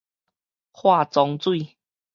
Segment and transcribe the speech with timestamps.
[0.71, 1.77] 化妝水